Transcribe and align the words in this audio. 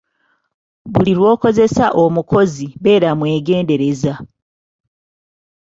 Buli 0.93 1.13
lwokozesa 1.19 1.85
omukozi 2.03 2.67
beera 2.83 3.09
mwegendereza. 3.19 4.13